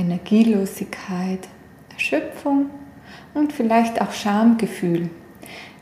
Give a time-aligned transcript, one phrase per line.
[0.00, 1.48] Energielosigkeit,
[1.92, 2.70] Erschöpfung
[3.34, 5.10] und vielleicht auch Schamgefühl.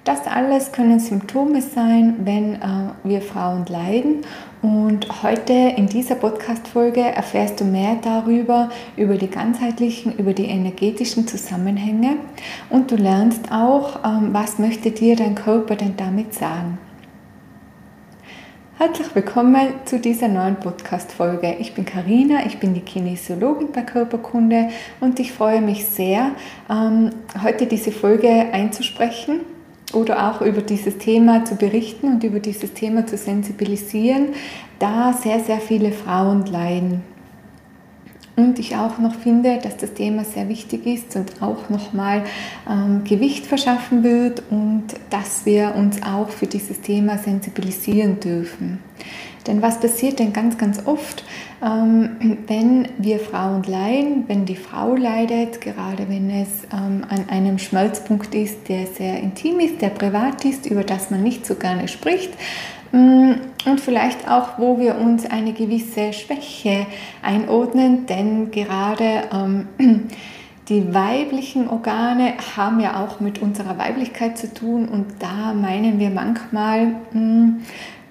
[0.08, 2.58] Das alles können Symptome sein, wenn äh,
[3.04, 4.22] wir Frauen leiden.
[4.62, 11.28] Und heute in dieser Podcast-Folge erfährst du mehr darüber, über die ganzheitlichen, über die energetischen
[11.28, 12.16] Zusammenhänge.
[12.70, 16.78] Und du lernst auch, ähm, was möchte dir dein Körper denn damit sagen.
[18.78, 21.56] Herzlich willkommen zu dieser neuen Podcast-Folge.
[21.58, 24.68] Ich bin Karina, ich bin die Kinesiologin bei Körperkunde
[25.00, 26.30] und ich freue mich sehr,
[26.70, 27.10] ähm,
[27.42, 29.40] heute diese Folge einzusprechen
[29.94, 34.28] oder auch über dieses Thema zu berichten und über dieses Thema zu sensibilisieren,
[34.78, 37.02] da sehr, sehr viele Frauen leiden
[38.38, 42.22] und ich auch noch finde, dass das Thema sehr wichtig ist und auch nochmal
[42.70, 48.78] ähm, Gewicht verschaffen wird und dass wir uns auch für dieses Thema sensibilisieren dürfen.
[49.48, 51.24] Denn was passiert denn ganz, ganz oft,
[51.64, 57.58] ähm, wenn wir Frauen leiden, wenn die Frau leidet, gerade wenn es ähm, an einem
[57.58, 61.88] Schmelzpunkt ist, der sehr intim ist, der privat ist, über das man nicht so gerne
[61.88, 62.30] spricht,
[62.90, 66.86] und vielleicht auch, wo wir uns eine gewisse Schwäche
[67.22, 69.68] einordnen, denn gerade ähm,
[70.68, 76.10] die weiblichen Organe haben ja auch mit unserer Weiblichkeit zu tun und da meinen wir
[76.10, 77.62] manchmal, mm,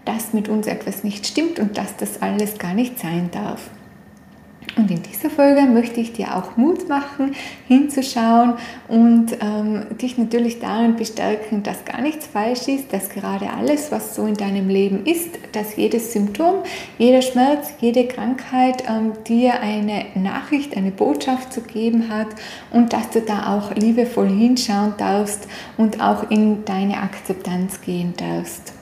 [0.05, 3.69] dass mit uns etwas nicht stimmt und dass das alles gar nicht sein darf.
[4.77, 7.33] Und in dieser Folge möchte ich dir auch Mut machen,
[7.67, 8.53] hinzuschauen
[8.87, 14.13] und ähm, dich natürlich darin bestärken, dass gar nichts falsch ist, dass gerade alles, was
[14.13, 16.57] so in deinem Leben ist, dass jedes Symptom,
[16.99, 22.27] jeder Schmerz, jede Krankheit ähm, dir eine Nachricht, eine Botschaft zu geben hat
[22.71, 28.73] und dass du da auch liebevoll hinschauen darfst und auch in deine Akzeptanz gehen darfst.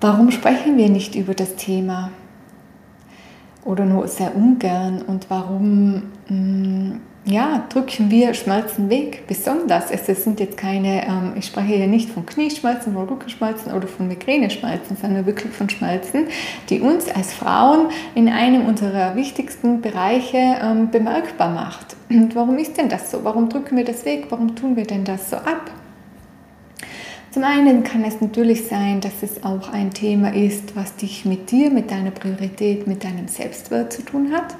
[0.00, 2.10] Warum sprechen wir nicht über das Thema?
[3.64, 9.90] Oder nur sehr ungern und warum mm, ja, drücken wir Schmerzen weg, besonders.
[9.90, 14.08] Es sind jetzt keine, ähm, ich spreche hier nicht von Knieschmerzen, von Rückenschmerzen oder von
[14.08, 16.28] Migräneschmerzen, sondern wirklich von Schmerzen,
[16.70, 21.96] die uns als Frauen in einem unserer wichtigsten Bereiche ähm, bemerkbar macht.
[22.08, 23.22] Und warum ist denn das so?
[23.24, 24.26] Warum drücken wir das weg?
[24.30, 25.70] Warum tun wir denn das so ab?
[27.38, 31.52] Zum einen kann es natürlich sein, dass es auch ein Thema ist, was dich mit
[31.52, 34.56] dir, mit deiner Priorität, mit deinem Selbstwert zu tun hat.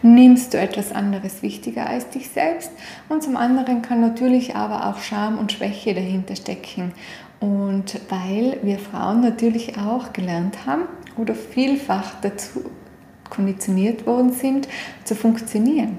[0.00, 2.70] Nimmst du etwas anderes wichtiger als dich selbst?
[3.10, 6.92] Und zum anderen kann natürlich aber auch Scham und Schwäche dahinter stecken.
[7.38, 10.84] Und weil wir Frauen natürlich auch gelernt haben
[11.18, 12.64] oder vielfach dazu
[13.28, 14.68] konditioniert worden sind,
[15.04, 15.98] zu funktionieren.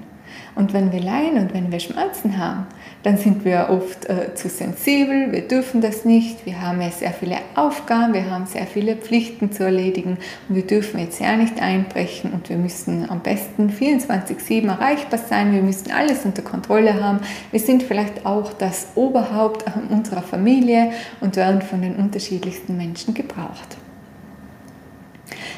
[0.55, 2.65] Und wenn wir leiden und wenn wir Schmerzen haben,
[3.03, 7.11] dann sind wir oft äh, zu sensibel, wir dürfen das nicht, wir haben ja sehr
[7.11, 11.61] viele Aufgaben, wir haben sehr viele Pflichten zu erledigen und wir dürfen jetzt ja nicht
[11.61, 17.19] einbrechen und wir müssen am besten 24-7 erreichbar sein, wir müssen alles unter Kontrolle haben.
[17.51, 23.77] Wir sind vielleicht auch das Oberhaupt unserer Familie und werden von den unterschiedlichsten Menschen gebraucht.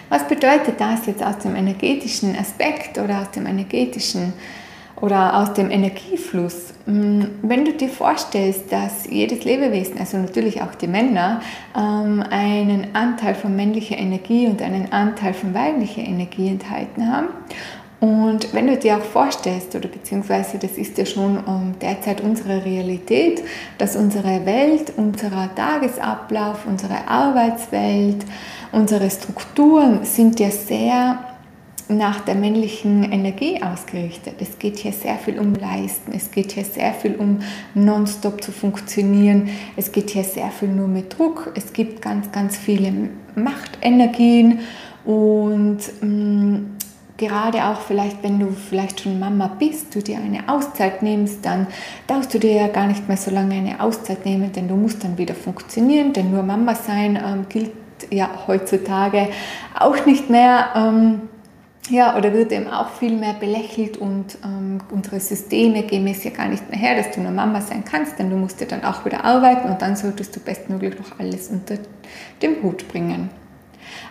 [0.09, 4.33] Was bedeutet das jetzt aus dem energetischen Aspekt oder aus dem energetischen
[5.01, 6.73] oder aus dem Energiefluss.
[6.85, 11.41] Mm, wenn du dir vorstellst, dass jedes Lebewesen, also natürlich auch die Männer,
[11.75, 17.27] ähm, einen Anteil von männlicher Energie und einen Anteil von weiblicher Energie enthalten haben
[18.05, 22.63] und wenn du dir auch vorstellst, oder beziehungsweise das ist ja schon um, derzeit unsere
[22.63, 23.41] Realität,
[23.77, 28.23] dass unsere Welt, unser Tagesablauf, unsere Arbeitswelt,
[28.71, 31.19] unsere Strukturen sind ja sehr
[31.87, 34.35] nach der männlichen Energie ausgerichtet.
[34.39, 37.39] Es geht hier sehr viel um Leisten, es geht hier sehr viel um
[37.73, 42.57] nonstop zu funktionieren, es geht hier sehr viel nur mit Druck, es gibt ganz, ganz
[42.57, 42.91] viele
[43.35, 44.59] Machtenergien
[45.03, 46.75] und mh, mm,
[47.17, 51.67] gerade auch vielleicht, wenn du vielleicht schon Mama bist, du dir eine Auszeit nimmst, dann
[52.07, 55.03] darfst du dir ja gar nicht mehr so lange eine Auszeit nehmen, denn du musst
[55.03, 57.71] dann wieder funktionieren, denn nur Mama sein ähm, gilt
[58.11, 59.29] ja heutzutage
[59.79, 60.69] auch nicht mehr.
[60.75, 61.21] Ähm,
[61.89, 66.31] ja, oder wird eben auch viel mehr belächelt und ähm, unsere Systeme geben es ja
[66.31, 68.83] gar nicht mehr her, dass du nur Mama sein kannst, denn du musst ja dann
[68.83, 71.77] auch wieder arbeiten und dann solltest du bestmöglich noch alles unter
[72.41, 73.29] dem Hut bringen.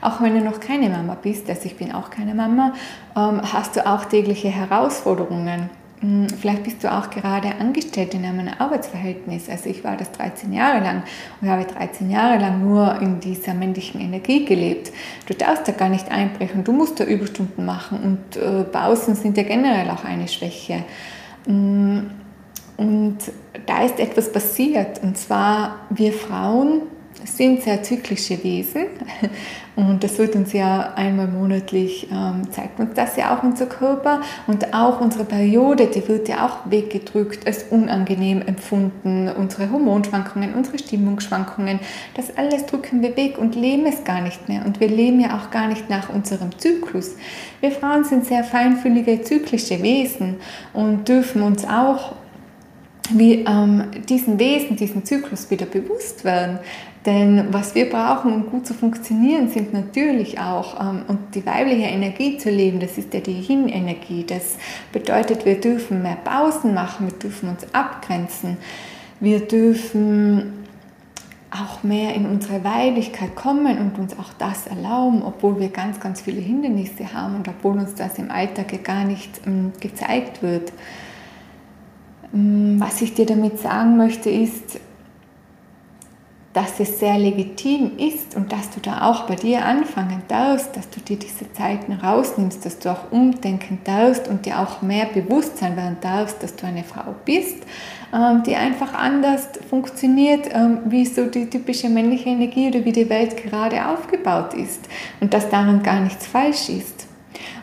[0.00, 2.74] Auch wenn du noch keine Mama bist, also ich bin auch keine Mama,
[3.16, 5.70] ähm, hast du auch tägliche Herausforderungen.
[6.04, 9.48] Hm, vielleicht bist du auch gerade angestellt in einem Arbeitsverhältnis.
[9.48, 11.02] Also ich war das 13 Jahre lang
[11.40, 14.92] und habe 13 Jahre lang nur in dieser männlichen Energie gelebt.
[15.26, 19.38] Du darfst da gar nicht einbrechen, du musst da Überstunden machen und äh, Pausen sind
[19.38, 20.84] ja generell auch eine Schwäche.
[21.46, 22.10] Hm,
[22.76, 23.18] und
[23.64, 26.82] da ist etwas passiert und zwar wir Frauen
[27.24, 28.86] sind sehr zyklische Wesen
[29.76, 34.20] und das wird uns ja einmal monatlich, ähm, zeigt uns das ja auch unser Körper
[34.46, 40.78] und auch unsere Periode, die wird ja auch weggedrückt, als unangenehm empfunden, unsere Hormonschwankungen, unsere
[40.78, 41.80] Stimmungsschwankungen,
[42.14, 45.38] das alles drücken wir weg und leben es gar nicht mehr und wir leben ja
[45.38, 47.16] auch gar nicht nach unserem Zyklus.
[47.60, 50.36] Wir Frauen sind sehr feinfühlige, zyklische Wesen
[50.72, 52.14] und dürfen uns auch
[53.10, 56.58] wie ähm, diesen Wesen, diesen Zyklus wieder bewusst werden.
[57.04, 61.86] Denn was wir brauchen, um gut zu funktionieren, sind natürlich auch, ähm, und die weibliche
[61.86, 64.24] Energie zu leben, das ist ja die Yin-Energie.
[64.26, 64.56] Das
[64.90, 68.56] bedeutet, wir dürfen mehr Pausen machen, wir dürfen uns abgrenzen,
[69.20, 70.64] wir dürfen
[71.50, 76.22] auch mehr in unsere Weiblichkeit kommen und uns auch das erlauben, obwohl wir ganz, ganz
[76.22, 80.72] viele Hindernisse haben und obwohl uns das im Alltag gar nicht ähm, gezeigt wird.
[82.34, 84.80] Ähm, was ich dir damit sagen möchte, ist,
[86.54, 90.88] dass es sehr legitim ist und dass du da auch bei dir anfangen darfst, dass
[90.88, 95.76] du dir diese Zeiten rausnimmst, dass du auch umdenken darfst und dir auch mehr Bewusstsein
[95.76, 97.56] werden darfst, dass du eine Frau bist,
[98.12, 103.10] ähm, die einfach anders funktioniert, ähm, wie so die typische männliche Energie oder wie die
[103.10, 104.88] Welt gerade aufgebaut ist
[105.20, 107.08] und dass daran gar nichts falsch ist.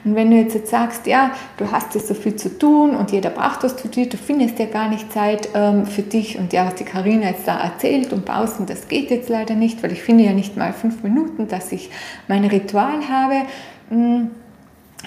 [0.03, 3.29] Und wenn du jetzt, sagst, ja, du hast jetzt so viel zu tun und jeder
[3.29, 6.65] braucht was zu tun, du findest ja gar nicht Zeit ähm, für dich und ja,
[6.65, 10.01] was die Karina jetzt da erzählt und pausen, das geht jetzt leider nicht, weil ich
[10.01, 11.89] finde ja nicht mal fünf Minuten, dass ich
[12.27, 13.43] mein Ritual habe.
[13.89, 14.31] Hm,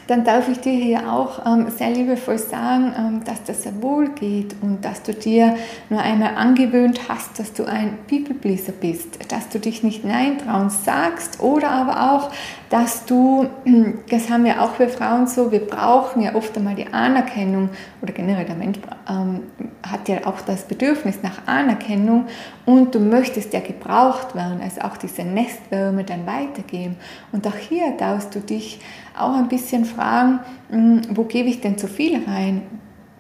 [0.07, 4.11] dann darf ich dir hier auch ähm, sehr liebevoll sagen, ähm, dass das sehr wohl
[4.11, 5.57] geht und dass du dir
[5.89, 10.69] nur einmal angewöhnt hast, dass du ein People-Pleaser bist, dass du dich nicht Nein trauen
[10.71, 12.31] sagst oder aber auch,
[12.69, 13.47] dass du,
[14.11, 17.71] das haben ja auch wir Frauen so, wir brauchen ja oft einmal die Anerkennung
[18.03, 19.41] oder generell der Mensch ähm,
[19.83, 22.27] hat ja auch das Bedürfnis nach Anerkennung
[22.67, 26.97] und du möchtest ja gebraucht werden, also auch diese Nestwärme dann weitergeben.
[27.33, 28.81] Und auch hier darfst du dich
[29.19, 30.41] auch ein bisschen fragen,
[30.71, 32.63] hm, wo gebe ich denn zu viel rein?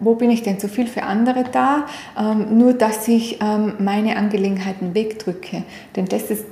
[0.01, 1.87] Wo bin ich denn zu viel für andere da?
[2.19, 5.63] Ähm, nur, dass ich ähm, meine Angelegenheiten wegdrücke.
[5.95, 6.45] Denn das ist,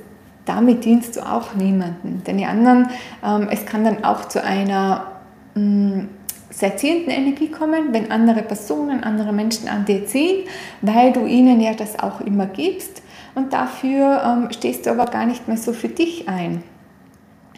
[0.45, 2.23] damit dienst du auch niemanden.
[2.25, 2.87] Denn die anderen,
[3.23, 5.07] ähm, es kann dann auch zu einer
[5.55, 6.09] mh, hm,
[6.49, 10.47] sehr ziehenden Energie kommen, wenn andere Personen, andere Menschen an dir ziehen,
[10.81, 13.01] weil du ihnen ja das auch immer gibst.
[13.35, 16.63] Und dafür ähm, stehst du aber gar nicht mehr so für dich ein.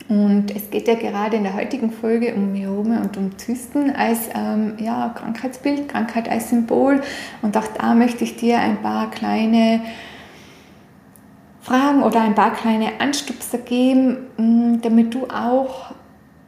[0.08, 4.30] Und es geht ja gerade in der heutigen Folge um Myome und um Zysten als
[4.36, 7.02] ähm, ja, Krankheitsbild, Krankheit als Symbol.
[7.42, 9.82] Und auch da möchte ich dir ein paar kleine
[11.62, 15.96] Fragen oder ein paar kleine Anstupser geben, mm, damit du auch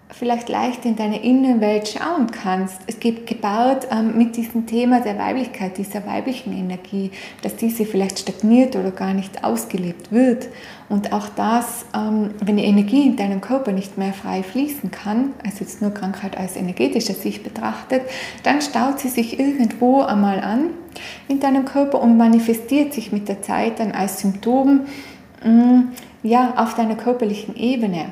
[0.10, 2.80] vielleicht leicht in deine Innenwelt schauen kannst.
[2.88, 7.12] Es geht gebaut ähm, mit diesem Thema der Weiblichkeit, dieser weiblichen Energie,
[7.42, 10.48] dass diese vielleicht stagniert oder gar nicht ausgelebt wird.
[10.88, 15.34] Und auch das, ähm, wenn die Energie in deinem Körper nicht mehr frei fließen kann,
[15.44, 18.04] also jetzt nur Krankheit als energetische Sicht betrachtet,
[18.44, 20.70] dann staut sie sich irgendwo einmal an
[21.28, 24.82] in deinem Körper und manifestiert sich mit der Zeit dann als Symptom
[25.44, 25.92] mh, mm,
[26.24, 28.06] ja, auf deiner körperlichen Ebene.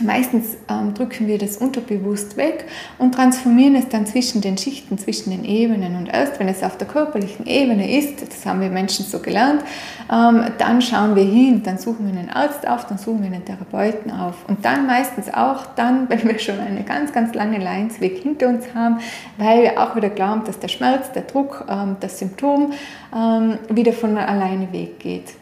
[0.00, 2.64] Meistens ähm, drücken wir das unterbewusst weg
[2.98, 5.96] und transformieren es dann zwischen den Schichten, zwischen den Ebenen.
[5.96, 9.62] Und erst wenn es auf der körperlichen Ebene ist, das haben wir Menschen so gelernt,
[10.10, 13.44] ähm, dann schauen wir hin, dann suchen wir einen Arzt auf, dann suchen wir einen
[13.44, 14.36] Therapeuten auf.
[14.48, 18.74] Und dann meistens auch dann, wenn wir schon einen ganz, ganz langen Leinsweg hinter uns
[18.74, 18.98] haben,
[19.38, 22.72] weil wir auch wieder glauben, dass der Schmerz, der Druck, ähm, das Symptom
[23.14, 25.39] ähm, wieder von alleine weggeht.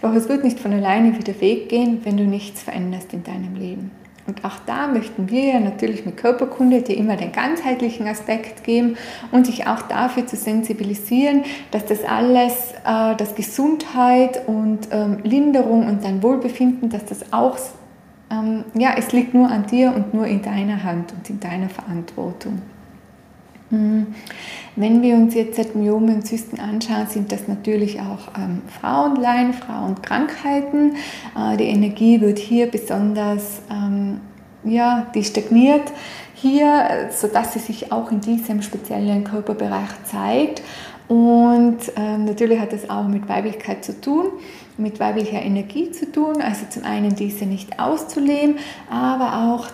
[0.00, 3.90] Doch es wird nicht von alleine wieder weggehen, wenn du nichts veränderst in deinem Leben.
[4.26, 8.96] Und auch da möchten wir ja natürlich mit Körperkunde dir immer den ganzheitlichen Aspekt geben
[9.32, 12.52] und dich auch dafür zu sensibilisieren, dass das alles,
[12.84, 17.58] äh, dass Gesundheit und ähm, Linderung und dein Wohlbefinden, dass das auch
[18.30, 21.68] ähm, ja, es liegt nur an dir und nur in deiner Hand und in deiner
[21.68, 22.62] Verantwortung.
[23.72, 24.08] Hm.
[24.76, 30.96] Wenn wir uns jetzt Myome und Zysten anschauen, sind das natürlich auch ähm, Frauenlein, Frauenkrankheiten.
[31.34, 34.20] Äh, die Energie wird hier besonders, ähm,
[34.62, 35.90] ja, die stagniert
[36.34, 40.62] hier, sodass sie sich auch in diesem speziellen Körperbereich zeigt.
[41.08, 44.26] Und ähm, natürlich hat es auch mit Weiblichkeit zu tun,
[44.76, 46.42] mit weiblicher Energie zu tun.
[46.42, 48.56] Also zum einen diese nicht auszuleben,
[48.90, 49.68] aber auch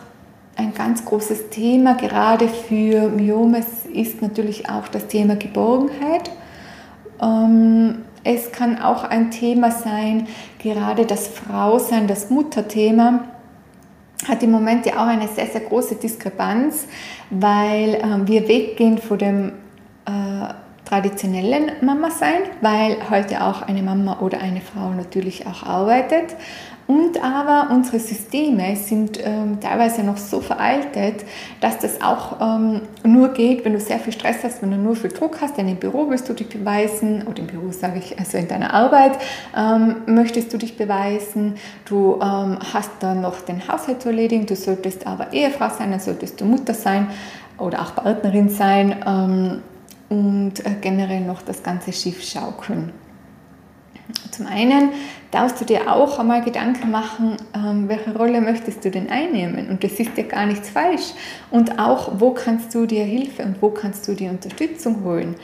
[0.58, 6.30] ein ganz großes Thema, gerade für Myomes, ist natürlich auch das Thema Geborgenheit.
[7.22, 10.26] Ähm, es kann auch ein Thema sein,
[10.58, 13.24] gerade das Frausein, das Mutterthema
[14.26, 16.88] hat im Moment ja auch eine sehr, sehr große Diskrepanz,
[17.30, 19.52] weil ähm, wir weggehen von dem
[20.06, 26.34] äh, traditionellen Mama sein, weil heute auch eine Mama oder eine Frau natürlich auch arbeitet.
[26.88, 31.22] Und aber unsere Systeme sind ähm, teilweise noch so veraltet,
[31.60, 34.96] dass das auch ähm, nur geht, wenn du sehr viel Stress hast, wenn du nur
[34.96, 35.58] viel Druck hast.
[35.58, 38.72] Denn im Büro willst du dich beweisen, oder im Büro sage ich, also in deiner
[38.72, 39.18] Arbeit
[39.54, 41.56] ähm, möchtest du dich beweisen.
[41.84, 46.00] Du ähm, hast dann noch den Haushalt zu erledigen, du solltest aber Ehefrau sein, dann
[46.00, 47.08] solltest du Mutter sein
[47.58, 49.62] oder auch Partnerin sein ähm,
[50.08, 52.94] und äh, generell noch das ganze Schiff schaukeln.
[54.30, 54.90] Zum einen
[55.30, 59.68] darfst du dir auch einmal Gedanken machen, ähm, welche Rolle möchtest du denn einnehmen?
[59.68, 61.12] Und das ist ja gar nichts falsch.
[61.50, 65.34] Und auch, wo kannst du dir Hilfe und wo kannst du dir Unterstützung holen?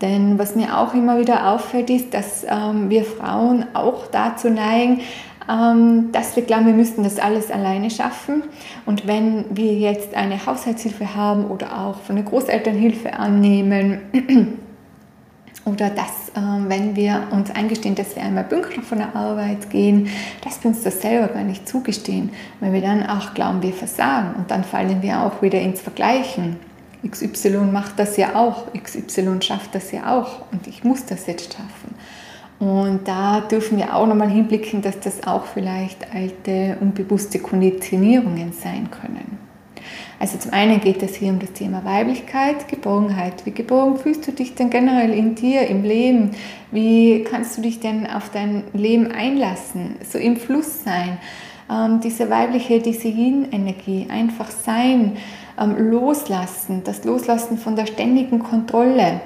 [0.00, 5.00] Denn was mir auch immer wieder auffällt, ist, dass ähm, wir Frauen auch dazu neigen,
[5.48, 8.44] ähm, dass wir glauben, wir müssten das alles alleine schaffen.
[8.86, 14.00] Und wenn wir jetzt eine Haushaltshilfe haben oder auch von den Großeltern Hilfe annehmen,
[15.64, 20.08] oder dass, äh, wenn wir uns eingestehen, dass wir einmal pünktlich von der Arbeit gehen,
[20.42, 22.30] dass wir uns das selber gar nicht zugestehen,
[22.60, 26.56] weil wir dann auch glauben, wir versagen und dann fallen wir auch wieder ins Vergleichen.
[27.06, 31.54] XY macht das ja auch, XY schafft das ja auch und ich muss das jetzt
[31.54, 31.94] schaffen.
[32.58, 38.88] Und da dürfen wir auch nochmal hinblicken, dass das auch vielleicht alte, unbewusste Konditionierungen sein
[38.90, 39.33] können.
[40.18, 43.44] Also zum einen geht es hier um das Thema Weiblichkeit, Geborgenheit.
[43.44, 46.30] Wie geborgen fühlst du dich denn generell in dir, im Leben?
[46.70, 51.18] Wie kannst du dich denn auf dein Leben einlassen, so im Fluss sein?
[51.70, 55.16] Ähm, diese weibliche, diese Yin-Energie, einfach sein,
[55.60, 59.20] ähm, loslassen, das Loslassen von der ständigen Kontrolle,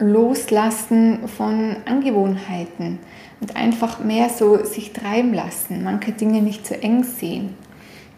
[0.00, 2.98] Loslassen von Angewohnheiten
[3.40, 7.54] und einfach mehr so sich treiben lassen, manche Dinge nicht zu eng sehen.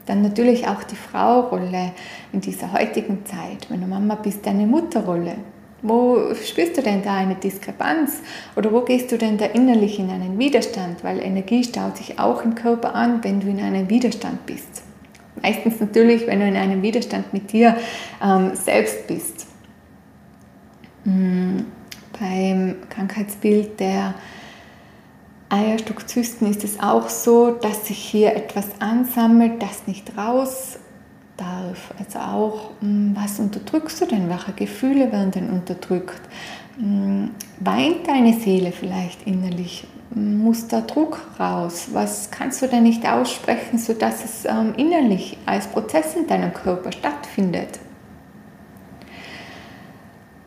[0.07, 1.93] Dann natürlich auch die Fraurolle
[2.33, 3.69] in dieser heutigen Zeit.
[3.69, 5.37] Wenn du Mama bist, deine Mutterrolle.
[5.83, 8.21] Wo spürst du denn da eine Diskrepanz?
[8.57, 11.03] Oder wo gehst du denn da innerlich in einen Widerstand?
[11.03, 14.83] Weil Energie staut sich auch im Körper an, wenn du in einem Widerstand bist.
[15.43, 17.77] Meistens natürlich, wenn du in einem Widerstand mit dir
[18.23, 19.47] ähm, selbst bist.
[21.05, 21.67] Mhm.
[22.19, 24.15] Beim Krankheitsbild der
[25.51, 30.79] Eierstockzysten ist es auch so, dass sich hier etwas ansammelt, das nicht raus
[31.37, 31.93] darf.
[31.99, 34.29] Also auch, hm, was unterdrückst du denn?
[34.29, 36.21] Welche Gefühle werden denn unterdrückt?
[36.79, 39.87] Hm, weint deine Seele vielleicht innerlich?
[40.15, 41.89] Muss da Druck raus?
[41.93, 46.93] Was kannst du denn nicht aussprechen, sodass es ähm, innerlich als Prozess in deinem Körper
[46.93, 47.81] stattfindet?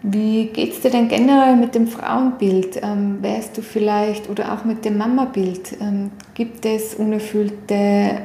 [0.05, 2.81] Wie geht es dir denn generell mit dem Frauenbild?
[2.83, 5.77] Ähm, wärst du vielleicht oder auch mit dem Mama-Bild?
[5.79, 8.21] Ähm, gibt es unerfüllte,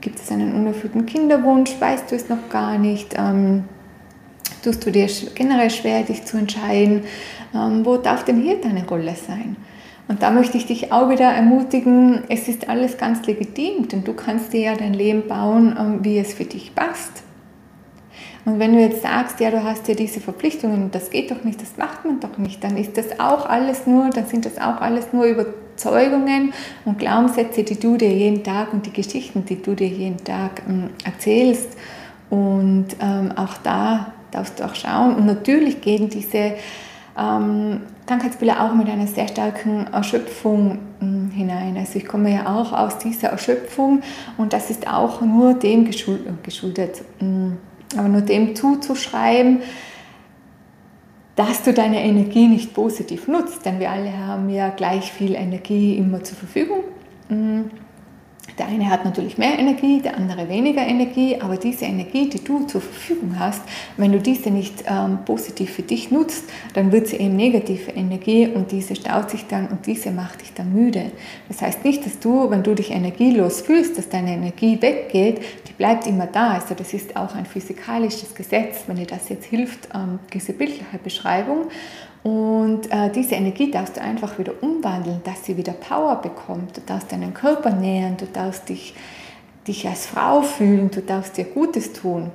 [0.00, 1.76] gibt es einen unerfüllten Kinderwunsch?
[1.78, 3.14] Weißt du es noch gar nicht?
[3.16, 3.62] Ähm,
[4.64, 7.04] tust du dir generell schwer, dich zu entscheiden?
[7.54, 9.56] Ähm, wo darf denn hier deine Rolle sein?
[10.08, 14.12] Und da möchte ich dich auch wieder ermutigen, es ist alles ganz legitim, denn du
[14.12, 17.22] kannst dir ja dein Leben bauen, ähm, wie es für dich passt.
[18.44, 21.62] Und wenn du jetzt sagst, ja, du hast ja diese Verpflichtungen das geht doch nicht,
[21.62, 24.80] das macht man doch nicht, dann ist das auch alles nur, dann sind das auch
[24.80, 26.52] alles nur Überzeugungen
[26.84, 30.62] und Glaubenssätze, die du dir jeden Tag und die Geschichten, die du dir jeden Tag
[30.68, 31.76] ähm, erzählst.
[32.30, 35.14] Und ähm, auch da darfst du auch schauen.
[35.16, 36.54] Und natürlich gehen diese
[37.16, 41.76] ähm, Krankheitsbilder auch mit einer sehr starken Erschöpfung ähm, hinein.
[41.76, 44.02] Also ich komme ja auch aus dieser Erschöpfung
[44.38, 46.42] und das ist auch nur dem geschuldet.
[46.42, 47.58] geschuldet ähm,
[47.98, 49.60] aber nur dem zuzuschreiben,
[51.36, 55.96] dass du deine Energie nicht positiv nutzt, denn wir alle haben ja gleich viel Energie
[55.96, 56.84] immer zur Verfügung.
[58.58, 62.66] Der eine hat natürlich mehr Energie, der andere weniger Energie, aber diese Energie, die du
[62.66, 63.62] zur Verfügung hast,
[63.96, 66.44] wenn du diese nicht ähm, positiv für dich nutzt,
[66.74, 70.52] dann wird sie eben negative Energie und diese staut sich dann und diese macht dich
[70.52, 71.12] dann müde.
[71.48, 75.72] Das heißt nicht, dass du, wenn du dich energielos fühlst, dass deine Energie weggeht, die
[75.72, 76.52] bleibt immer da.
[76.52, 80.98] Also das ist auch ein physikalisches Gesetz, wenn dir das jetzt hilft, ähm, diese bildliche
[81.02, 81.68] Beschreibung.
[82.22, 86.76] Und äh, diese Energie darfst du einfach wieder umwandeln, dass sie wieder Power bekommt.
[86.76, 88.94] Du darfst deinen Körper nähern, du darfst dich,
[89.66, 92.30] dich als Frau fühlen, du darfst dir Gutes tun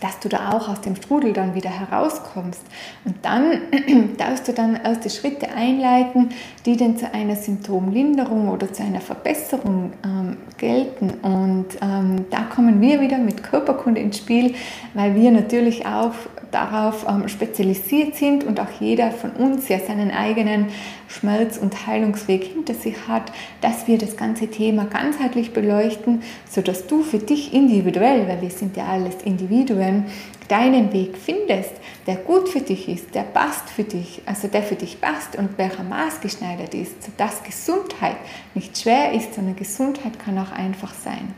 [0.00, 2.62] dass du da auch aus dem Strudel dann wieder herauskommst.
[3.04, 3.60] Und dann
[4.16, 6.30] darfst du dann erste Schritte einleiten,
[6.66, 11.10] die dann zu einer Symptomlinderung oder zu einer Verbesserung ähm, gelten.
[11.22, 14.54] Und ähm, da kommen wir wieder mit Körperkunde ins Spiel,
[14.94, 16.14] weil wir natürlich auch
[16.50, 20.66] darauf ähm, spezialisiert sind und auch jeder von uns ja seinen eigenen
[21.08, 27.02] Schmerz- und Heilungsweg hinter sich hat, dass wir das ganze Thema ganzheitlich beleuchten, sodass du
[27.02, 30.04] für dich individuell, weil wir sind ja alles Individuen,
[30.48, 31.72] deinen Weg findest,
[32.06, 35.58] der gut für dich ist, der passt für dich, also der für dich passt und
[35.58, 38.16] welcher maßgeschneidert ist, sodass Gesundheit
[38.54, 41.34] nicht schwer ist, sondern Gesundheit kann auch einfach sein.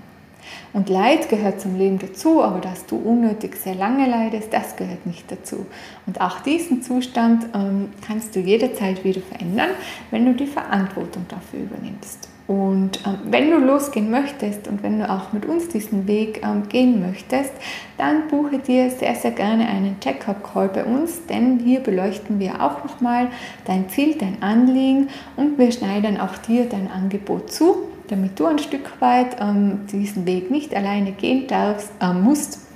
[0.73, 5.05] Und Leid gehört zum Leben dazu, aber dass du unnötig sehr lange leidest, das gehört
[5.05, 5.67] nicht dazu.
[6.07, 9.71] Und auch diesen Zustand ähm, kannst du jederzeit wieder verändern,
[10.11, 12.29] wenn du die Verantwortung dafür übernimmst.
[12.47, 16.69] Und ähm, wenn du losgehen möchtest und wenn du auch mit uns diesen Weg ähm,
[16.69, 17.53] gehen möchtest,
[17.97, 22.85] dann buche dir sehr, sehr gerne einen Check-up-Call bei uns, denn hier beleuchten wir auch
[22.85, 23.29] nochmal
[23.67, 28.59] dein Ziel, dein Anliegen und wir schneiden auch dir dein Angebot zu damit du ein
[28.59, 32.67] Stück weit ähm, diesen Weg nicht alleine gehen darfst, äh, musst.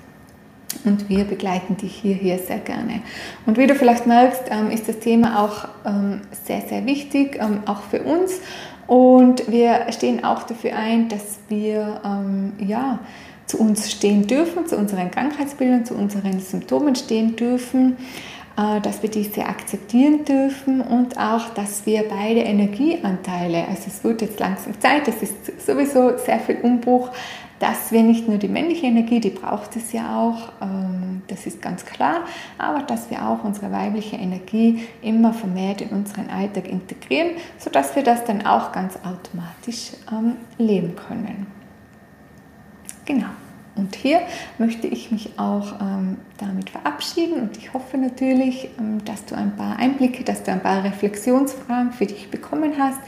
[0.85, 3.01] Und wir begleiten dich hier, sehr gerne.
[3.47, 7.61] Und wie du vielleicht merkst, ähm, ist das Thema auch ähm, sehr, sehr wichtig, ähm,
[7.67, 8.41] auch für uns.
[8.87, 12.99] Und wir stehen auch dafür ein, dass wir ähm, ja,
[13.47, 17.97] zu uns stehen dürfen, zu unseren Krankheitsbildern, zu unseren Symptomen stehen dürfen.
[18.57, 24.23] Äh, dass wir diese akzeptieren dürfen und auch, dass wir beide Energieanteile, also es wird
[24.23, 27.11] jetzt langsam Zeit, es ist sowieso sehr viel Umbruch,
[27.59, 31.63] dass wir nicht nur die männliche Energie, die braucht es ja auch, ähm, das ist
[31.63, 37.31] ganz klar, aber dass wir auch unsere weibliche Energie immer vermehrt in unseren Alltag integrieren,
[37.59, 41.49] sodass wir das dann auch ganz automatisch ähm, leben können.
[43.05, 43.31] Genau.
[43.77, 44.21] Und hier
[44.59, 49.57] möchte ich mich auch ähm, damit verabschieden und ich hoffe natürlich, ähm, dass du ein
[49.57, 53.01] paar Einblicke, dass du ein paar Reflexionsfragen für dich bekommen hast,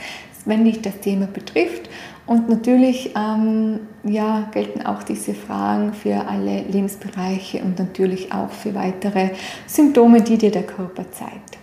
[0.44, 1.88] wenn dich das Thema betrifft.
[2.26, 8.74] Und natürlich ähm, ja, gelten auch diese Fragen für alle Lebensbereiche und natürlich auch für
[8.74, 9.30] weitere
[9.66, 11.58] Symptome, die dir der Körper zeigt.